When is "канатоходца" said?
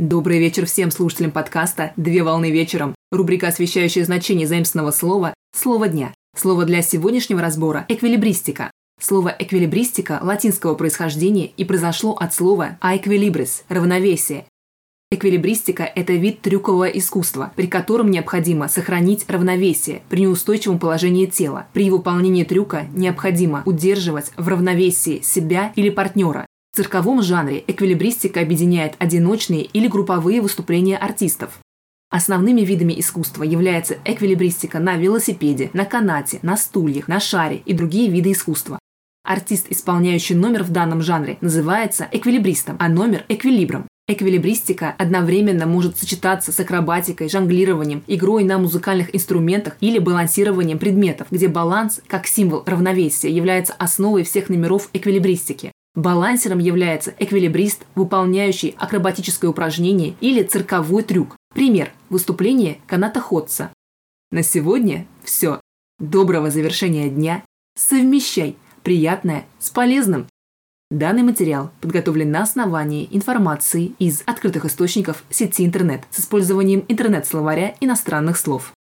62.86-63.70